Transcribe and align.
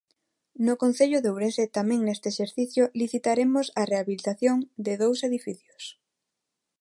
No 0.65 0.73
concello 0.83 1.17
de 1.21 1.29
Ourense 1.33 1.63
tamén 1.77 1.99
neste 2.03 2.27
exercicio 2.33 2.83
licitaremos 3.01 3.65
a 3.79 3.83
rehabilitación 3.91 4.57
de 4.85 4.93
dous 5.03 5.17
edificios. 5.29 5.83